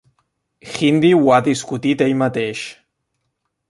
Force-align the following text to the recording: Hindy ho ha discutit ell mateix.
Hindy 0.77 1.11
ho 1.19 1.29
ha 1.35 1.39
discutit 1.51 2.05
ell 2.09 2.19
mateix. 2.25 2.67